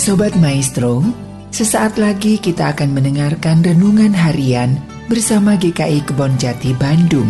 Sobat 0.00 0.32
Maestro, 0.40 1.04
sesaat 1.52 2.00
lagi 2.00 2.40
kita 2.40 2.72
akan 2.72 2.96
mendengarkan 2.96 3.60
renungan 3.60 4.16
harian 4.16 4.80
bersama 5.12 5.60
GKI 5.60 6.08
Kebon 6.08 6.40
Jati 6.40 6.72
Bandung. 6.72 7.28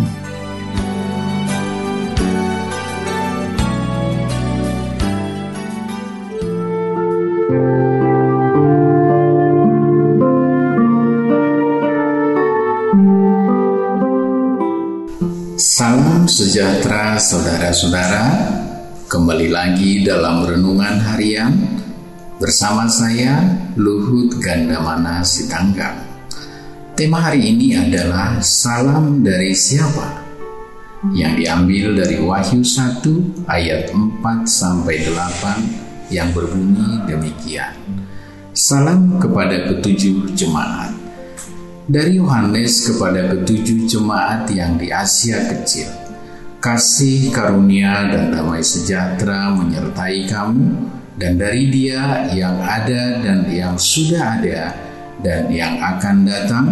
Salam 15.58 16.30
sejahtera 16.30 17.18
saudara-saudara, 17.18 18.27
kembali 19.10 19.50
lagi 19.50 20.06
dalam 20.06 20.46
renungan 20.46 21.02
harian 21.02 21.79
bersama 22.40 22.88
saya 22.88 23.44
Luhut 23.76 24.40
Gandamana 24.40 25.20
Sitanggang. 25.20 26.00
Tema 26.96 27.20
hari 27.20 27.52
ini 27.52 27.76
adalah 27.76 28.40
salam 28.40 29.20
dari 29.20 29.52
siapa? 29.52 30.24
Yang 31.12 31.45
diambil 31.45 32.00
dari 32.00 32.16
Wahyu 32.16 32.64
1 32.64 33.45
ayat 33.45 33.92
4 33.92 34.24
sampai 34.48 35.04
8 35.04 36.08
yang 36.08 36.32
berbunyi 36.32 37.04
demikian. 37.04 37.76
Salam 38.56 39.20
kepada 39.20 39.68
ketujuh 39.68 40.32
jemaat 40.32 40.96
dari 41.92 42.16
Yohanes 42.16 42.88
kepada 42.88 43.36
ketujuh 43.36 43.84
jemaat 43.84 44.48
yang 44.48 44.80
di 44.80 44.88
Asia 44.88 45.45
Kecil. 45.45 45.92
Kasih 46.56 47.36
karunia 47.36 48.09
dan 48.09 48.32
damai 48.32 48.64
sejahtera 48.64 49.52
menyertai 49.52 50.24
kamu 50.24 50.99
dan 51.20 51.37
dari 51.37 51.69
dia 51.69 52.32
yang 52.32 52.57
ada 52.65 53.21
dan 53.21 53.45
yang 53.52 53.76
sudah 53.76 54.40
ada 54.40 54.73
dan 55.21 55.52
yang 55.52 55.77
akan 55.77 56.24
datang 56.24 56.66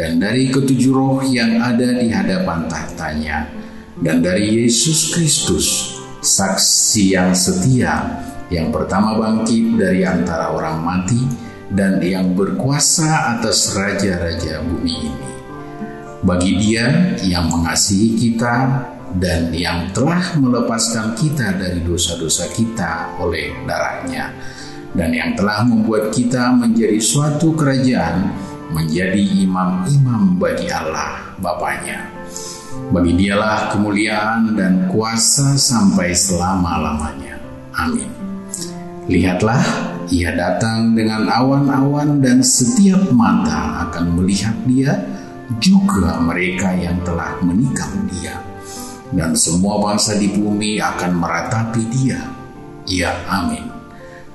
dan 0.00 0.16
dari 0.16 0.48
ketujuh 0.48 0.92
roh 0.96 1.20
yang 1.20 1.60
ada 1.60 2.00
di 2.00 2.08
hadapan 2.08 2.64
tahtanya 2.72 3.52
dan 4.00 4.24
dari 4.24 4.64
Yesus 4.64 5.12
Kristus 5.12 6.00
saksi 6.24 7.04
yang 7.12 7.36
setia 7.36 8.24
yang 8.48 8.72
pertama 8.72 9.20
bangkit 9.20 9.76
dari 9.76 10.08
antara 10.08 10.56
orang 10.56 10.80
mati 10.80 11.20
dan 11.72 12.00
yang 12.00 12.36
berkuasa 12.36 13.36
atas 13.36 13.72
raja-raja 13.72 14.60
bumi 14.60 14.92
ini. 15.08 15.28
Bagi 16.22 16.52
Dia 16.60 17.16
yang 17.24 17.48
mengasihi 17.48 18.14
kita 18.14 18.54
dan 19.20 19.52
yang 19.52 19.92
telah 19.92 20.36
melepaskan 20.40 21.12
kita 21.18 21.56
dari 21.56 21.84
dosa-dosa 21.84 22.48
kita 22.52 23.20
oleh 23.20 23.52
darahnya 23.68 24.32
dan 24.92 25.12
yang 25.12 25.32
telah 25.36 25.64
membuat 25.64 26.12
kita 26.12 26.52
menjadi 26.52 27.00
suatu 27.00 27.56
kerajaan 27.56 28.32
menjadi 28.72 29.20
imam-imam 29.44 30.40
bagi 30.40 30.68
Allah 30.72 31.36
Bapaknya. 31.42 32.08
Bagi 32.88 33.12
dialah 33.18 33.72
kemuliaan 33.72 34.56
dan 34.56 34.88
kuasa 34.88 35.60
sampai 35.60 36.16
selama-lamanya. 36.16 37.36
Amin. 37.76 38.08
Lihatlah 39.10 39.60
ia 40.12 40.32
datang 40.36 40.92
dengan 40.92 41.24
awan-awan 41.28 42.20
dan 42.20 42.44
setiap 42.44 43.12
mata 43.16 43.88
akan 43.88 44.20
melihat 44.20 44.56
dia, 44.68 44.92
juga 45.60 46.20
mereka 46.20 46.72
yang 46.76 47.00
telah 47.00 47.36
menikam 47.40 48.08
dia. 48.12 48.36
Dan 49.12 49.36
semua 49.36 49.76
bangsa 49.76 50.16
di 50.16 50.32
bumi 50.32 50.80
akan 50.80 51.12
meratapi 51.20 51.82
dia. 51.92 52.20
Ya 52.88 53.12
amin. 53.28 53.68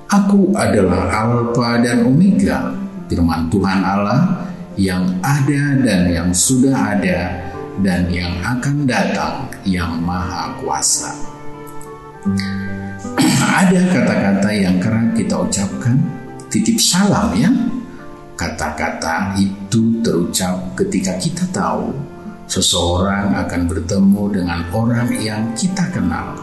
Aku 0.08 0.56
adalah 0.56 1.10
Alfa 1.12 1.84
dan 1.84 2.06
Omega, 2.08 2.72
firman 3.10 3.52
Tuhan 3.52 3.84
Allah 3.84 4.48
yang 4.78 5.04
ada 5.20 5.76
dan 5.84 6.08
yang 6.08 6.30
sudah 6.32 6.96
ada 6.96 7.44
dan 7.84 8.08
yang 8.08 8.32
akan 8.40 8.88
datang 8.88 9.50
yang 9.68 10.00
maha 10.00 10.54
kuasa 10.62 11.12
ada 13.62 13.80
kata-kata 13.90 14.50
yang 14.54 14.76
kerap 14.78 15.14
kita 15.14 15.34
ucapkan, 15.38 15.96
titip 16.50 16.78
salam 16.78 17.34
ya. 17.34 17.50
Kata-kata 18.38 19.34
itu 19.34 19.98
terucap 19.98 20.78
ketika 20.78 21.18
kita 21.18 21.42
tahu 21.50 21.90
seseorang 22.48 23.36
akan 23.46 23.62
bertemu 23.68 24.22
dengan 24.32 24.60
orang 24.74 25.08
yang 25.20 25.54
kita 25.54 25.86
kenal, 25.94 26.34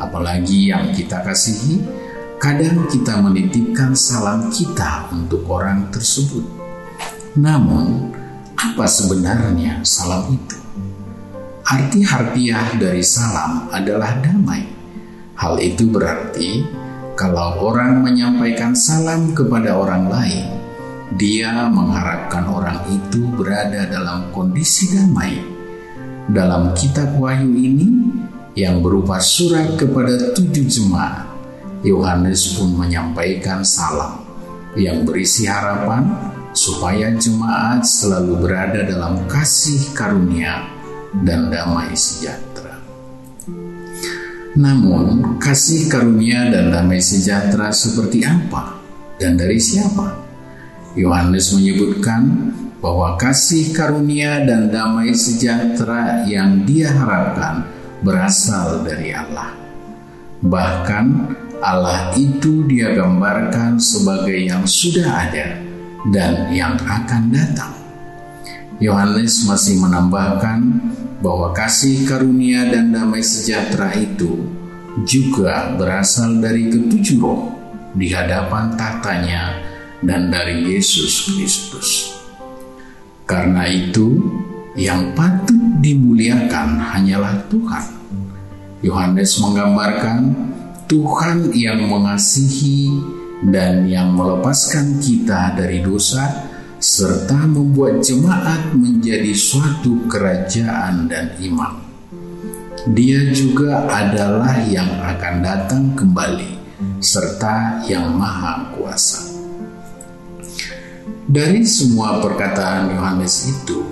apalagi 0.00 0.72
yang 0.72 0.94
kita 0.94 1.20
kasihi. 1.20 1.82
Kadang 2.38 2.86
kita 2.86 3.18
menitipkan 3.18 3.98
salam 3.98 4.46
kita 4.54 5.10
untuk 5.10 5.42
orang 5.50 5.90
tersebut. 5.90 6.46
Namun, 7.34 8.14
apa 8.54 8.86
sebenarnya 8.86 9.82
salam 9.82 10.30
itu? 10.30 10.58
Arti 11.66 12.00
harfiah 12.06 12.78
dari 12.78 13.02
salam 13.02 13.66
adalah 13.74 14.22
damai 14.22 14.78
Hal 15.38 15.54
itu 15.62 15.86
berarti 15.86 16.66
kalau 17.14 17.70
orang 17.70 18.02
menyampaikan 18.02 18.74
salam 18.74 19.30
kepada 19.38 19.78
orang 19.78 20.10
lain, 20.10 20.57
dia 21.16 21.72
mengharapkan 21.72 22.44
orang 22.44 22.84
itu 22.92 23.24
berada 23.32 23.88
dalam 23.88 24.28
kondisi 24.34 24.92
damai. 24.92 25.40
Dalam 26.28 26.76
kitab 26.76 27.16
Wahyu 27.16 27.48
ini 27.48 27.88
yang 28.52 28.84
berupa 28.84 29.16
surat 29.16 29.80
kepada 29.80 30.36
tujuh 30.36 30.68
jemaat, 30.68 31.24
Yohanes 31.80 32.60
pun 32.60 32.76
menyampaikan 32.76 33.64
salam 33.64 34.20
yang 34.76 35.08
berisi 35.08 35.48
harapan 35.48 36.12
supaya 36.52 37.08
jemaat 37.16 37.88
selalu 37.88 38.44
berada 38.44 38.84
dalam 38.84 39.24
kasih 39.24 39.96
karunia 39.96 40.68
dan 41.24 41.48
damai 41.48 41.96
sejahtera. 41.96 42.76
Namun, 44.58 45.40
kasih 45.40 45.88
karunia 45.88 46.52
dan 46.52 46.68
damai 46.68 47.00
sejahtera 47.00 47.72
seperti 47.72 48.28
apa 48.28 48.76
dan 49.16 49.40
dari 49.40 49.56
siapa? 49.56 50.27
Yohanes 50.96 51.52
menyebutkan 51.52 52.54
bahwa 52.78 53.18
kasih 53.18 53.74
karunia 53.74 54.46
dan 54.46 54.70
damai 54.70 55.12
sejahtera 55.12 56.24
yang 56.24 56.62
dia 56.62 56.94
harapkan 56.94 57.66
berasal 58.00 58.86
dari 58.86 59.10
Allah. 59.10 59.52
Bahkan 60.38 61.06
Allah 61.58 62.14
itu 62.14 62.62
dia 62.70 62.94
gambarkan 62.94 63.82
sebagai 63.82 64.38
yang 64.38 64.62
sudah 64.62 65.26
ada 65.26 65.58
dan 66.14 66.54
yang 66.54 66.78
akan 66.78 67.34
datang. 67.34 67.74
Yohanes 68.78 69.42
masih 69.50 69.82
menambahkan 69.82 70.58
bahwa 71.18 71.50
kasih 71.50 72.06
karunia 72.06 72.70
dan 72.70 72.94
damai 72.94 73.26
sejahtera 73.26 73.90
itu 73.98 74.46
juga 75.02 75.74
berasal 75.74 76.38
dari 76.38 76.70
ketujuh 76.70 77.18
roh 77.18 77.50
di 77.98 78.14
hadapan 78.14 78.78
tahtanya 78.78 79.58
dan 80.02 80.30
dari 80.30 80.74
Yesus 80.74 81.30
Kristus. 81.30 82.18
Karena 83.28 83.68
itu, 83.68 84.18
yang 84.78 85.12
patut 85.12 85.58
dimuliakan 85.82 86.78
hanyalah 86.78 87.44
Tuhan. 87.50 87.86
Yohanes 88.78 89.42
menggambarkan 89.42 90.20
Tuhan 90.86 91.50
yang 91.52 91.82
mengasihi 91.90 92.88
dan 93.44 93.84
yang 93.90 94.14
melepaskan 94.14 95.02
kita 95.02 95.58
dari 95.58 95.82
dosa 95.82 96.46
serta 96.78 97.44
membuat 97.50 98.00
jemaat 98.06 98.70
menjadi 98.72 99.34
suatu 99.34 100.06
kerajaan 100.06 101.10
dan 101.10 101.34
imam. 101.42 101.82
Dia 102.94 103.34
juga 103.34 103.84
adalah 103.90 104.62
yang 104.64 104.88
akan 105.02 105.34
datang 105.42 105.84
kembali, 105.98 106.56
serta 107.02 107.82
yang 107.90 108.14
maha 108.14 108.72
kuasa. 108.78 109.27
Dari 111.28 111.60
semua 111.68 112.24
perkataan 112.24 112.88
Yohanes 112.96 113.52
itu, 113.52 113.84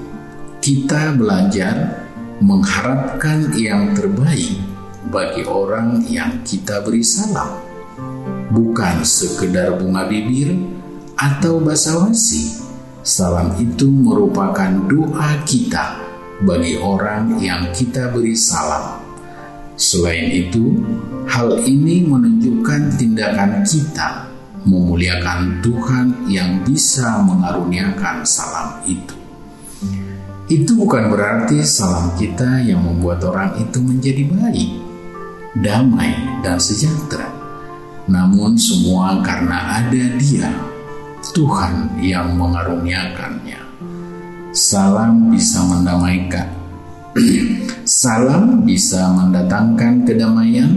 kita 0.64 1.12
belajar 1.12 2.08
mengharapkan 2.40 3.52
yang 3.52 3.92
terbaik 3.92 4.56
bagi 5.12 5.44
orang 5.44 6.00
yang 6.08 6.40
kita 6.48 6.80
beri 6.80 7.04
salam, 7.04 7.60
bukan 8.56 9.04
sekedar 9.04 9.76
bunga 9.76 10.08
bibir 10.08 10.56
atau 11.20 11.60
basa-basi 11.60 12.66
Salam 13.06 13.54
itu 13.62 13.86
merupakan 13.86 14.66
doa 14.90 15.38
kita 15.46 15.94
bagi 16.42 16.74
orang 16.74 17.38
yang 17.38 17.70
kita 17.70 18.10
beri 18.10 18.34
salam. 18.34 18.98
Selain 19.78 20.26
itu, 20.26 20.82
hal 21.30 21.54
ini 21.62 22.02
menunjukkan 22.02 22.98
tindakan 22.98 23.62
kita 23.62 24.26
memuliakan 24.66 25.62
Tuhan 25.62 26.26
yang 26.26 26.66
bisa 26.66 27.22
mengaruniakan 27.22 28.26
salam 28.26 28.82
itu. 28.84 29.14
Itu 30.46 30.78
bukan 30.78 31.10
berarti 31.10 31.62
salam 31.62 32.14
kita 32.14 32.62
yang 32.62 32.82
membuat 32.82 33.22
orang 33.26 33.58
itu 33.58 33.82
menjadi 33.82 34.22
baik, 34.30 34.70
damai, 35.58 36.14
dan 36.42 36.58
sejahtera. 36.58 37.34
namun 38.06 38.54
semua 38.54 39.18
karena 39.18 39.82
ada 39.82 40.04
Dia, 40.14 40.46
Tuhan 41.34 41.98
yang 41.98 42.38
mengaruniakannya. 42.38 43.58
Salam 44.54 45.34
bisa 45.34 45.66
mendamaikan. 45.66 46.46
Salam 47.82 48.62
bisa 48.62 49.10
mendatangkan 49.10 50.06
kedamaian 50.06 50.70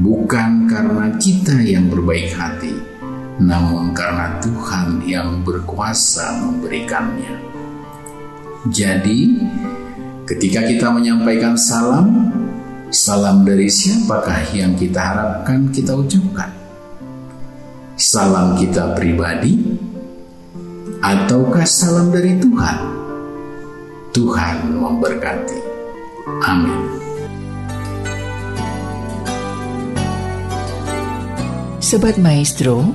bukan 0.00 0.64
karena 0.64 1.12
kita 1.20 1.60
yang 1.60 1.92
berbaik 1.92 2.32
hati, 2.32 2.72
namun 3.40 3.96
karena 3.96 4.36
Tuhan 4.44 5.00
yang 5.06 5.40
berkuasa 5.40 6.42
memberikannya. 6.42 7.40
Jadi, 8.68 9.20
ketika 10.28 10.60
kita 10.68 10.92
menyampaikan 10.92 11.56
salam, 11.56 12.28
salam 12.92 13.42
dari 13.48 13.72
siapakah 13.72 14.52
yang 14.52 14.76
kita 14.76 15.00
harapkan 15.00 15.72
kita 15.72 15.96
ucapkan? 15.96 16.52
Salam 17.96 18.58
kita 18.58 18.92
pribadi, 18.92 19.58
ataukah 21.00 21.64
salam 21.64 22.12
dari 22.12 22.36
Tuhan? 22.38 22.78
Tuhan 24.12 24.56
memberkati. 24.76 25.58
Amin. 26.44 26.80
Sobat 31.82 32.16
Maestro, 32.16 32.94